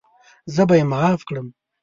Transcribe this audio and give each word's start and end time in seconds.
زه 0.55 0.63
به 0.67 0.75
یې 0.79 0.85
معاف 0.91 1.21
کړم. 1.27 1.47